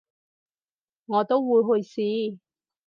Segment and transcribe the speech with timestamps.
[1.05, 2.39] 我都會去試